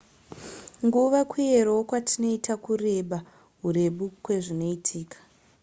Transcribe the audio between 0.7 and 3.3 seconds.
nguva kuyerawo kwatinoita kureba